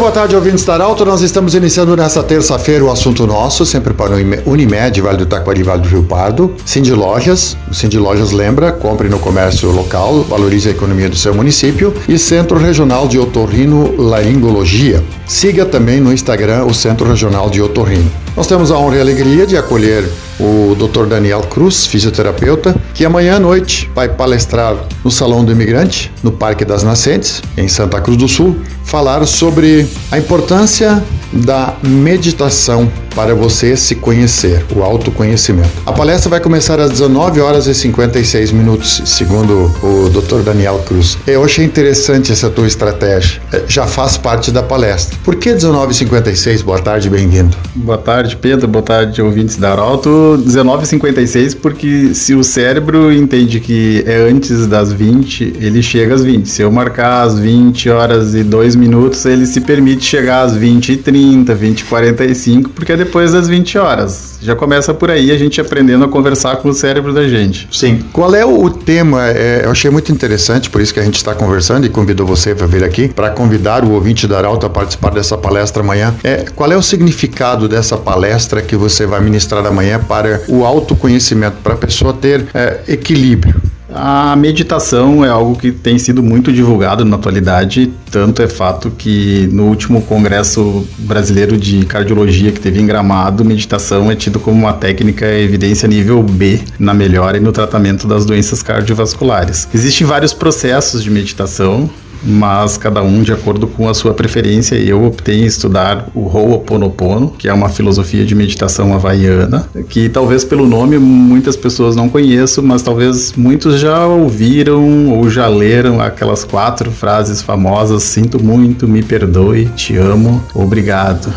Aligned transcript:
Boa 0.00 0.10
tarde, 0.10 0.34
ouvintes 0.34 0.64
da 0.64 0.72
Arauto. 0.72 1.04
Nós 1.04 1.20
estamos 1.20 1.54
iniciando 1.54 1.94
nesta 1.94 2.22
terça-feira 2.22 2.82
o 2.82 2.90
assunto 2.90 3.26
nosso, 3.26 3.66
sempre 3.66 3.92
para 3.92 4.14
o 4.14 4.50
Unimed, 4.50 4.98
Vale 4.98 5.18
do 5.18 5.26
Taquari, 5.26 5.62
Vale 5.62 5.82
do 5.82 5.88
Rio 5.90 6.02
Pardo. 6.02 6.54
Cindy 6.64 6.94
Lojas, 6.94 7.54
o 7.70 7.74
Cindy 7.74 7.98
Lojas 7.98 8.32
lembra, 8.32 8.72
compre 8.72 9.10
no 9.10 9.18
comércio 9.18 9.70
local, 9.70 10.22
valorize 10.22 10.70
a 10.70 10.72
economia 10.72 11.06
do 11.06 11.16
seu 11.16 11.34
município. 11.34 11.92
E 12.08 12.18
Centro 12.18 12.58
Regional 12.58 13.06
de 13.06 13.18
Otorrino 13.18 13.94
Laringologia. 14.00 15.04
Siga 15.26 15.66
também 15.66 16.00
no 16.00 16.10
Instagram 16.10 16.64
o 16.64 16.72
Centro 16.72 17.06
Regional 17.06 17.50
de 17.50 17.60
Otorrino. 17.60 18.10
Nós 18.34 18.46
temos 18.46 18.70
a 18.70 18.78
honra 18.78 18.96
e 18.96 18.98
a 19.00 19.02
alegria 19.02 19.46
de 19.46 19.58
acolher 19.58 20.08
o 20.40 20.74
Dr. 20.74 21.06
Daniel 21.06 21.42
Cruz, 21.42 21.86
fisioterapeuta, 21.86 22.74
que 22.94 23.04
amanhã 23.04 23.36
à 23.36 23.40
noite 23.40 23.90
vai 23.94 24.08
palestrar 24.08 24.74
no 25.04 25.10
Salão 25.10 25.44
do 25.44 25.52
Imigrante, 25.52 26.10
no 26.22 26.32
Parque 26.32 26.64
das 26.64 26.82
Nascentes, 26.82 27.42
em 27.56 27.68
Santa 27.68 28.00
Cruz 28.00 28.16
do 28.16 28.26
Sul, 28.26 28.56
falar 28.84 29.26
sobre 29.26 29.86
a 30.10 30.18
importância 30.18 31.02
da 31.32 31.74
meditação 31.82 32.90
para 33.14 33.34
você 33.34 33.76
se 33.76 33.94
conhecer, 33.94 34.64
o 34.74 34.82
autoconhecimento. 34.82 35.70
A 35.86 35.92
palestra 35.92 36.30
vai 36.30 36.40
começar 36.40 36.78
às 36.80 36.90
19 36.90 37.40
horas 37.40 37.66
e 37.66 37.74
56 37.74 38.52
minutos, 38.52 39.02
segundo 39.04 39.70
o 39.82 40.08
Dr. 40.08 40.42
Daniel 40.42 40.82
Cruz. 40.86 41.18
Eu 41.26 41.44
achei 41.44 41.64
interessante 41.64 42.32
essa 42.32 42.48
tua 42.48 42.66
estratégia. 42.66 43.40
É, 43.52 43.62
já 43.66 43.86
faz 43.86 44.16
parte 44.16 44.50
da 44.50 44.62
palestra. 44.62 45.18
Por 45.24 45.36
que 45.36 45.50
19h56? 45.50 46.62
Boa 46.62 46.80
tarde, 46.80 47.10
bem-vindo. 47.10 47.56
Boa 47.74 47.98
tarde, 47.98 48.36
Pedro. 48.36 48.68
Boa 48.68 48.82
tarde, 48.82 49.20
ouvintes 49.20 49.56
da 49.56 49.72
Arauto. 49.72 50.42
19h56 50.46 51.56
porque 51.60 52.14
se 52.14 52.34
o 52.34 52.42
cérebro 52.42 53.12
entende 53.12 53.60
que 53.60 54.02
é 54.06 54.28
antes 54.30 54.66
das 54.66 54.92
20, 54.92 55.54
ele 55.60 55.82
chega 55.82 56.14
às 56.14 56.24
20. 56.24 56.48
Se 56.48 56.62
eu 56.62 56.70
marcar 56.70 57.22
às 57.22 57.38
20 57.38 57.88
horas 57.90 58.34
e 58.34 58.42
2 58.42 58.76
minutos, 58.76 59.24
ele 59.24 59.46
se 59.46 59.60
permite 59.60 60.04
chegar 60.04 60.42
às 60.42 60.54
20 60.54 60.92
e 60.92 60.96
30, 60.96 61.54
20 61.54 61.80
e 61.80 61.84
45, 61.84 62.70
porque 62.70 62.92
é 62.92 62.96
depois 63.04 63.32
das 63.32 63.48
20 63.48 63.78
horas. 63.78 64.38
Já 64.42 64.54
começa 64.54 64.92
por 64.92 65.10
aí 65.10 65.30
a 65.30 65.38
gente 65.38 65.60
aprendendo 65.60 66.04
a 66.04 66.08
conversar 66.08 66.56
com 66.56 66.68
o 66.68 66.74
cérebro 66.74 67.12
da 67.14 67.26
gente. 67.26 67.66
Sim. 67.72 68.04
Qual 68.12 68.34
é 68.34 68.44
o 68.44 68.68
tema? 68.68 69.26
É, 69.28 69.62
eu 69.64 69.70
achei 69.70 69.90
muito 69.90 70.12
interessante, 70.12 70.68
por 70.68 70.80
isso 70.80 70.92
que 70.92 71.00
a 71.00 71.02
gente 71.02 71.16
está 71.16 71.34
conversando 71.34 71.86
e 71.86 71.88
convidou 71.88 72.26
você 72.26 72.54
para 72.54 72.66
vir 72.66 72.84
aqui, 72.84 73.08
para 73.08 73.30
convidar 73.30 73.84
o 73.84 73.92
ouvinte 73.92 74.26
da 74.26 74.38
Arauto 74.38 74.66
a 74.66 74.70
participar 74.70 75.10
dessa 75.10 75.36
palestra 75.38 75.82
amanhã. 75.82 76.14
É, 76.22 76.44
qual 76.54 76.70
é 76.70 76.76
o 76.76 76.82
significado 76.82 77.68
dessa 77.68 77.96
palestra 77.96 78.60
que 78.60 78.76
você 78.76 79.06
vai 79.06 79.20
ministrar 79.20 79.64
amanhã 79.64 79.98
para 79.98 80.42
o 80.46 80.64
autoconhecimento, 80.64 81.56
para 81.62 81.74
a 81.74 81.76
pessoa 81.76 82.12
ter 82.12 82.46
é, 82.52 82.80
equilíbrio? 82.86 83.69
A 83.92 84.36
meditação 84.36 85.24
é 85.24 85.28
algo 85.28 85.56
que 85.58 85.72
tem 85.72 85.98
sido 85.98 86.22
muito 86.22 86.52
divulgado 86.52 87.04
na 87.04 87.16
atualidade, 87.16 87.92
tanto 88.10 88.40
é 88.40 88.46
fato 88.46 88.90
que 88.90 89.48
no 89.52 89.64
último 89.64 90.02
Congresso 90.02 90.86
Brasileiro 90.98 91.56
de 91.56 91.84
Cardiologia 91.84 92.52
que 92.52 92.60
teve 92.60 92.80
em 92.80 92.86
Gramado, 92.86 93.44
meditação 93.44 94.10
é 94.10 94.14
tido 94.14 94.38
como 94.38 94.58
uma 94.58 94.72
técnica 94.72 95.26
evidência 95.26 95.88
nível 95.88 96.22
B 96.22 96.60
na 96.78 96.94
melhora 96.94 97.36
e 97.36 97.40
no 97.40 97.50
tratamento 97.50 98.06
das 98.06 98.24
doenças 98.24 98.62
cardiovasculares. 98.62 99.68
Existem 99.74 100.06
vários 100.06 100.32
processos 100.32 101.02
de 101.02 101.10
meditação, 101.10 101.90
mas 102.22 102.76
cada 102.76 103.02
um 103.02 103.22
de 103.22 103.32
acordo 103.32 103.66
com 103.66 103.88
a 103.88 103.94
sua 103.94 104.14
preferência. 104.14 104.74
Eu 104.76 105.04
optei 105.04 105.42
em 105.42 105.46
estudar 105.46 106.08
o 106.14 106.26
Ho'oponopono, 106.26 107.30
que 107.38 107.48
é 107.48 107.52
uma 107.52 107.68
filosofia 107.68 108.24
de 108.24 108.34
meditação 108.34 108.94
havaiana, 108.94 109.68
que 109.88 110.08
talvez 110.08 110.44
pelo 110.44 110.66
nome 110.66 110.98
muitas 110.98 111.56
pessoas 111.56 111.96
não 111.96 112.08
conheçam, 112.08 112.62
mas 112.64 112.82
talvez 112.82 113.32
muitos 113.34 113.80
já 113.80 114.06
ouviram 114.06 115.10
ou 115.10 115.28
já 115.28 115.46
leram 115.48 116.00
aquelas 116.00 116.44
quatro 116.44 116.90
frases 116.90 117.42
famosas: 117.42 118.02
sinto 118.02 118.42
muito, 118.42 118.86
me 118.86 119.02
perdoe, 119.02 119.66
te 119.76 119.96
amo, 119.96 120.42
obrigado. 120.54 121.32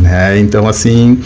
Né? 0.00 0.38
Então, 0.38 0.68
assim, 0.68 1.18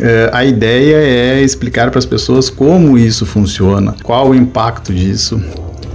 eh, 0.00 0.30
a 0.32 0.44
ideia 0.44 0.96
é 0.96 1.42
explicar 1.42 1.90
para 1.90 1.98
as 1.98 2.06
pessoas 2.06 2.48
como 2.48 2.96
isso 2.96 3.26
funciona, 3.26 3.94
qual 4.04 4.28
o 4.30 4.34
impacto 4.34 4.94
disso, 4.94 5.42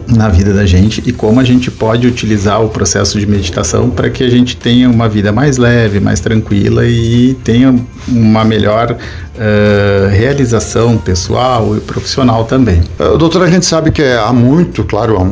na 0.08 0.30
vida 0.30 0.54
da 0.54 0.66
gente 0.66 1.04
e 1.06 1.12
como 1.12 1.40
a 1.40 1.44
gente 1.44 1.72
pode 1.72 2.08
utilizar 2.08 2.64
o 2.64 2.70
processo 2.70 3.20
de 3.20 3.26
meditação 3.26 3.90
para 3.90 4.10
que 4.10 4.24
a 4.24 4.30
gente 4.30 4.56
tenha 4.56 4.90
uma 4.90 5.08
vida 5.08 5.32
mais 5.32 5.58
leve, 5.58 6.00
mais 6.00 6.20
tranquila 6.20 6.86
e 6.86 7.36
tenha 7.44 7.76
uma 8.08 8.44
melhor 8.44 8.92
uh, 8.92 10.08
realização 10.10 10.98
pessoal 10.98 11.76
e 11.78 11.80
profissional 11.80 12.46
também. 12.46 12.82
Uh, 13.00 13.18
doutor, 13.18 13.44
a 13.44 13.50
gente 13.50 13.66
sabe 13.66 13.92
que 13.92 14.04
há 14.04 14.32
muito, 14.34 14.84
claro, 14.84 15.18
há 15.18 15.28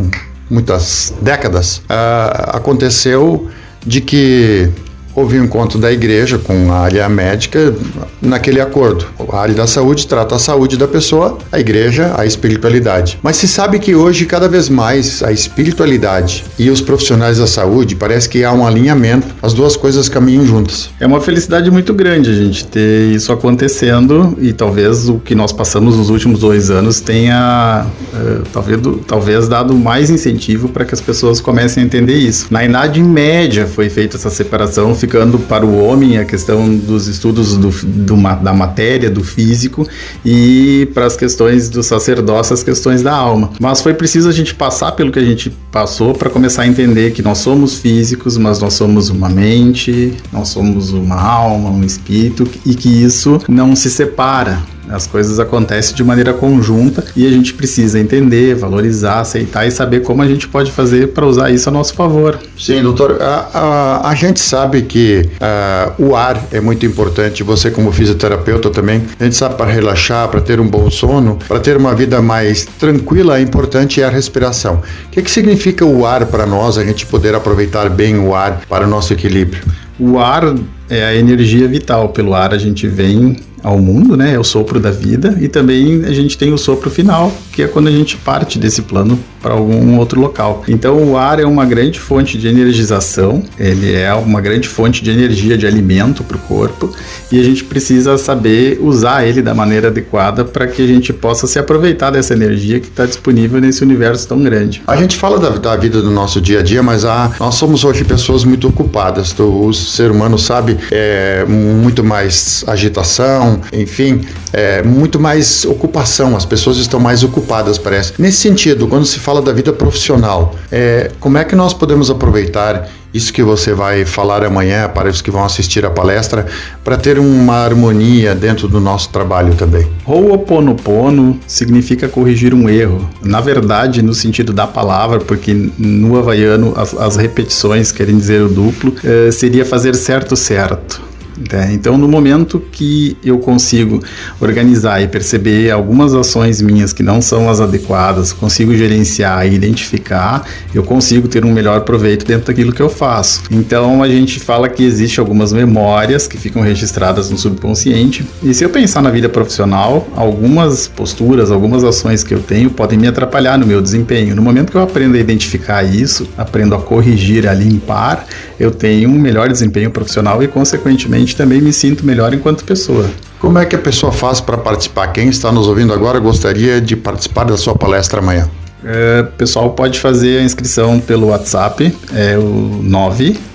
muitas 0.49 1.13
décadas, 1.21 1.77
uh, 1.77 2.55
aconteceu 2.55 3.47
de 3.85 4.01
que 4.01 4.69
houve 5.15 5.39
um 5.39 5.43
encontro 5.43 5.79
da 5.79 5.91
igreja 5.91 6.37
com 6.37 6.71
a 6.71 6.79
área 6.79 7.07
médica 7.09 7.73
naquele 8.21 8.61
acordo. 8.61 9.05
A 9.31 9.39
área 9.39 9.55
da 9.55 9.67
saúde 9.67 10.07
trata 10.07 10.35
a 10.35 10.39
saúde 10.39 10.77
da 10.77 10.87
pessoa, 10.87 11.37
a 11.51 11.59
igreja 11.59 12.13
a 12.17 12.25
espiritualidade. 12.25 13.19
Mas 13.21 13.37
se 13.37 13.47
sabe 13.47 13.79
que 13.79 13.95
hoje 13.95 14.25
cada 14.25 14.47
vez 14.47 14.69
mais 14.69 15.21
a 15.23 15.31
espiritualidade 15.31 16.45
e 16.57 16.69
os 16.69 16.81
profissionais 16.81 17.37
da 17.37 17.47
saúde 17.47 17.95
parece 17.95 18.29
que 18.29 18.43
há 18.43 18.51
um 18.51 18.65
alinhamento, 18.65 19.27
as 19.41 19.53
duas 19.53 19.75
coisas 19.75 20.07
caminham 20.07 20.45
juntas. 20.45 20.89
É 20.99 21.05
uma 21.05 21.21
felicidade 21.21 21.69
muito 21.71 21.93
grande 21.93 22.29
a 22.29 22.33
gente 22.33 22.65
ter 22.65 23.11
isso 23.11 23.31
acontecendo 23.31 24.37
e 24.39 24.53
talvez 24.53 25.09
o 25.09 25.19
que 25.19 25.35
nós 25.35 25.51
passamos 25.51 25.97
nos 25.97 26.09
últimos 26.09 26.39
dois 26.39 26.69
anos 26.69 26.99
tenha 26.99 27.85
uh, 28.13 28.43
talvez, 28.51 28.79
talvez 29.07 29.47
dado 29.47 29.73
mais 29.73 30.09
incentivo 30.09 30.69
para 30.69 30.85
que 30.85 30.93
as 30.93 31.01
pessoas 31.01 31.41
comecem 31.41 31.83
a 31.83 31.85
entender 31.85 32.15
isso. 32.15 32.47
Na 32.49 32.63
Idade 32.63 33.01
Média 33.01 33.65
foi 33.65 33.89
feita 33.89 34.17
essa 34.17 34.29
separação 34.29 34.95
ficando 35.01 35.39
para 35.39 35.65
o 35.65 35.83
homem 35.83 36.19
a 36.19 36.25
questão 36.25 36.75
dos 36.75 37.07
estudos 37.07 37.57
do, 37.57 37.69
do, 37.69 38.15
da 38.41 38.53
matéria, 38.53 39.09
do 39.09 39.23
físico, 39.23 39.87
e 40.23 40.87
para 40.93 41.07
as 41.07 41.17
questões 41.17 41.69
do 41.69 41.81
sacerdócio, 41.81 42.53
as 42.53 42.63
questões 42.63 43.01
da 43.01 43.13
alma. 43.13 43.49
Mas 43.59 43.81
foi 43.81 43.95
preciso 43.95 44.29
a 44.29 44.31
gente 44.31 44.53
passar 44.53 44.91
pelo 44.91 45.11
que 45.11 45.17
a 45.17 45.25
gente 45.25 45.51
passou 45.71 46.13
para 46.13 46.29
começar 46.29 46.61
a 46.61 46.67
entender 46.67 47.11
que 47.11 47.23
nós 47.23 47.39
somos 47.39 47.79
físicos, 47.79 48.37
mas 48.37 48.59
nós 48.59 48.75
somos 48.75 49.09
uma 49.09 49.27
mente, 49.27 50.13
nós 50.31 50.49
somos 50.49 50.91
uma 50.91 51.19
alma, 51.19 51.71
um 51.71 51.83
espírito, 51.83 52.47
e 52.63 52.75
que 52.75 53.03
isso 53.03 53.39
não 53.49 53.75
se 53.75 53.89
separa. 53.89 54.61
As 54.91 55.07
coisas 55.07 55.39
acontecem 55.39 55.95
de 55.95 56.03
maneira 56.03 56.33
conjunta 56.33 57.05
e 57.15 57.25
a 57.25 57.29
gente 57.29 57.53
precisa 57.53 57.99
entender, 57.99 58.55
valorizar, 58.55 59.19
aceitar 59.19 59.67
e 59.67 59.71
saber 59.71 60.01
como 60.01 60.21
a 60.21 60.27
gente 60.27 60.47
pode 60.47 60.71
fazer 60.71 61.09
para 61.09 61.25
usar 61.25 61.49
isso 61.49 61.69
a 61.69 61.71
nosso 61.71 61.93
favor. 61.93 62.39
Sim, 62.57 62.81
doutor. 62.81 63.21
A, 63.21 63.49
a, 63.53 64.09
a 64.09 64.15
gente 64.15 64.39
sabe 64.39 64.81
que 64.83 65.29
uh, 65.37 66.03
o 66.03 66.15
ar 66.15 66.41
é 66.51 66.59
muito 66.59 66.85
importante. 66.85 67.43
Você, 67.43 67.71
como 67.71 67.91
fisioterapeuta, 67.91 68.69
também. 68.69 69.03
A 69.19 69.23
gente 69.23 69.35
sabe 69.35 69.55
para 69.55 69.71
relaxar, 69.71 70.27
para 70.27 70.41
ter 70.41 70.59
um 70.59 70.67
bom 70.67 70.89
sono, 70.89 71.37
para 71.47 71.59
ter 71.59 71.77
uma 71.77 71.93
vida 71.93 72.21
mais 72.21 72.65
tranquila, 72.65 73.37
é 73.37 73.41
importante 73.41 74.01
a 74.01 74.09
respiração. 74.09 74.81
O 75.07 75.09
que, 75.09 75.21
que 75.21 75.31
significa 75.31 75.85
o 75.85 76.05
ar 76.05 76.25
para 76.25 76.45
nós, 76.45 76.77
a 76.77 76.83
gente 76.83 77.05
poder 77.05 77.35
aproveitar 77.35 77.89
bem 77.89 78.17
o 78.19 78.35
ar 78.35 78.61
para 78.67 78.85
o 78.85 78.89
nosso 78.89 79.13
equilíbrio? 79.13 79.63
O 79.99 80.17
ar 80.19 80.55
é 80.89 81.05
a 81.05 81.15
energia 81.15 81.67
vital. 81.67 82.09
Pelo 82.09 82.33
ar 82.33 82.53
a 82.53 82.57
gente 82.57 82.87
vem 82.87 83.37
ao 83.63 83.77
mundo, 83.77 84.15
né? 84.17 84.33
É 84.33 84.39
o 84.39 84.43
sopro 84.43 84.79
da 84.79 84.91
vida 84.91 85.37
e 85.39 85.47
também 85.47 86.03
a 86.05 86.11
gente 86.11 86.37
tem 86.37 86.51
o 86.53 86.57
sopro 86.57 86.89
final, 86.89 87.31
que 87.51 87.63
é 87.63 87.67
quando 87.67 87.87
a 87.87 87.91
gente 87.91 88.17
parte 88.17 88.57
desse 88.57 88.81
plano 88.81 89.19
para 89.41 89.53
algum 89.53 89.97
outro 89.97 90.19
local. 90.19 90.63
Então 90.67 90.97
o 91.03 91.17
ar 91.17 91.39
é 91.39 91.45
uma 91.45 91.65
grande 91.65 91.99
fonte 91.99 92.37
de 92.37 92.47
energização, 92.47 93.43
ele 93.59 93.91
é 93.93 94.13
uma 94.13 94.39
grande 94.39 94.67
fonte 94.67 95.03
de 95.03 95.09
energia, 95.09 95.57
de 95.57 95.65
alimento 95.65 96.23
para 96.23 96.37
o 96.37 96.39
corpo 96.39 96.93
e 97.31 97.39
a 97.39 97.43
gente 97.43 97.63
precisa 97.63 98.17
saber 98.17 98.79
usar 98.81 99.25
ele 99.25 99.41
da 99.41 99.53
maneira 99.53 99.87
adequada 99.87 100.45
para 100.45 100.67
que 100.67 100.83
a 100.83 100.87
gente 100.87 101.11
possa 101.11 101.47
se 101.47 101.57
aproveitar 101.57 102.11
dessa 102.11 102.33
energia 102.33 102.79
que 102.79 102.87
está 102.87 103.05
disponível 103.05 103.59
nesse 103.59 103.83
universo 103.83 104.27
tão 104.27 104.41
grande. 104.41 104.81
A 104.85 104.95
gente 104.95 105.17
fala 105.17 105.39
da, 105.39 105.49
da 105.49 105.75
vida 105.75 106.01
do 106.01 106.11
nosso 106.11 106.39
dia 106.39 106.59
a 106.59 106.63
dia, 106.63 106.83
mas 106.83 107.05
a, 107.05 107.31
nós 107.39 107.55
somos 107.55 107.83
hoje 107.83 108.03
pessoas 108.03 108.43
muito 108.43 108.67
ocupadas. 108.67 109.33
O 109.39 109.73
ser 109.73 110.11
humano 110.11 110.37
sabe 110.37 110.77
é, 110.91 111.45
muito 111.47 112.03
mais 112.03 112.63
agitação, 112.67 113.50
enfim, 113.73 114.21
é, 114.53 114.81
muito 114.83 115.19
mais 115.19 115.65
ocupação. 115.65 116.35
As 116.35 116.45
pessoas 116.45 116.77
estão 116.77 116.99
mais 116.99 117.23
ocupadas, 117.23 117.77
parece. 117.77 118.13
Nesse 118.19 118.37
sentido, 118.37 118.87
quando 118.87 119.05
se 119.05 119.19
fala 119.19 119.41
da 119.41 119.51
vida 119.51 119.73
profissional, 119.73 120.55
é, 120.71 121.11
como 121.19 121.37
é 121.37 121.43
que 121.43 121.55
nós 121.55 121.73
podemos 121.73 122.09
aproveitar 122.09 122.89
isso 123.13 123.33
que 123.33 123.43
você 123.43 123.73
vai 123.73 124.05
falar 124.05 124.43
amanhã 124.43 124.87
para 124.87 125.09
os 125.09 125.21
que 125.21 125.29
vão 125.29 125.43
assistir 125.43 125.85
a 125.85 125.89
palestra, 125.89 126.45
para 126.83 126.97
ter 126.97 127.19
uma 127.19 127.55
harmonia 127.55 128.33
dentro 128.33 128.67
do 128.67 128.79
nosso 128.79 129.09
trabalho 129.09 129.53
também. 129.55 129.87
Ho'oponopono 130.05 131.39
significa 131.45 132.07
corrigir 132.07 132.53
um 132.53 132.69
erro. 132.69 133.09
Na 133.21 133.41
verdade, 133.41 134.01
no 134.01 134.13
sentido 134.13 134.53
da 134.53 134.65
palavra, 134.65 135.19
porque 135.19 135.53
no 135.77 136.17
havaiano 136.17 136.73
as, 136.75 136.93
as 136.93 137.15
repetições 137.17 137.91
querem 137.91 138.17
dizer 138.17 138.41
o 138.41 138.49
duplo, 138.49 138.95
eh, 139.03 139.31
seria 139.31 139.65
fazer 139.65 139.95
certo 139.95 140.35
certo. 140.35 141.10
Né? 141.51 141.71
Então, 141.73 141.97
no 141.97 142.07
momento 142.07 142.61
que 142.71 143.17
eu 143.23 143.39
consigo 143.39 144.01
organizar 144.39 145.01
e 145.01 145.07
perceber 145.07 145.71
algumas 145.71 146.13
ações 146.13 146.61
minhas 146.61 146.93
que 146.93 147.03
não 147.03 147.21
são 147.21 147.49
as 147.49 147.59
adequadas, 147.59 148.33
consigo 148.33 148.75
gerenciar 148.75 149.47
e 149.47 149.53
identificar, 149.53 150.45
eu 150.73 150.83
consigo 150.83 151.27
ter 151.27 151.45
um 151.45 151.51
melhor 151.51 151.81
proveito 151.81 152.25
dentro 152.25 152.47
daquilo 152.47 152.73
que 152.73 152.81
eu 152.81 152.89
faço. 152.89 153.43
Então, 153.49 154.03
a 154.03 154.07
gente 154.07 154.39
fala 154.39 154.67
que 154.69 154.83
existe 154.83 155.19
algumas 155.19 155.53
memórias 155.53 156.27
que 156.27 156.37
ficam 156.37 156.61
registradas 156.61 157.29
no 157.29 157.37
subconsciente. 157.37 158.25
E 158.43 158.53
se 158.53 158.63
eu 158.63 158.69
pensar 158.69 159.01
na 159.01 159.09
vida 159.09 159.29
profissional, 159.29 160.07
algumas 160.15 160.87
posturas, 160.87 161.51
algumas 161.51 161.83
ações 161.83 162.23
que 162.23 162.33
eu 162.33 162.39
tenho 162.39 162.69
podem 162.69 162.97
me 162.97 163.07
atrapalhar 163.07 163.57
no 163.57 163.65
meu 163.65 163.81
desempenho. 163.81 164.35
No 164.35 164.41
momento 164.41 164.71
que 164.71 164.77
eu 164.77 164.81
aprendo 164.81 165.15
a 165.15 165.19
identificar 165.19 165.83
isso, 165.83 166.27
aprendo 166.37 166.75
a 166.75 166.81
corrigir, 166.81 167.47
a 167.47 167.53
limpar, 167.53 168.25
eu 168.59 168.71
tenho 168.71 169.09
um 169.09 169.19
melhor 169.19 169.49
desempenho 169.49 169.89
profissional 169.91 170.41
e, 170.43 170.47
consequentemente, 170.47 171.30
também 171.35 171.61
me 171.61 171.73
sinto 171.73 172.05
melhor 172.05 172.33
enquanto 172.33 172.63
pessoa. 172.63 173.09
Como 173.39 173.57
é 173.57 173.65
que 173.65 173.75
a 173.75 173.79
pessoa 173.79 174.11
faz 174.11 174.39
para 174.39 174.57
participar? 174.57 175.07
Quem 175.07 175.29
está 175.29 175.51
nos 175.51 175.67
ouvindo 175.67 175.93
agora 175.93 176.19
gostaria 176.19 176.79
de 176.79 176.95
participar 176.95 177.45
da 177.45 177.57
sua 177.57 177.75
palestra 177.75 178.19
amanhã? 178.19 178.49
É, 178.83 179.23
pessoal 179.37 179.69
pode 179.71 179.99
fazer 179.99 180.39
a 180.39 180.43
inscrição 180.43 180.99
pelo 180.99 181.27
WhatsApp, 181.27 181.95
é 182.13 182.37
o 182.37 182.81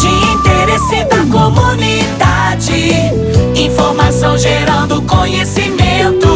De 0.00 0.06
interesse 0.06 1.04
da 1.06 1.26
comunidade, 1.26 2.70
informação 3.56 4.38
gerando 4.38 5.02
conhecimento, 5.02 6.28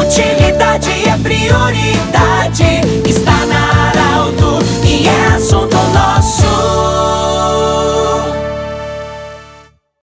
utilidade 0.00 0.88
é 1.06 1.18
prioridade. 1.22 2.91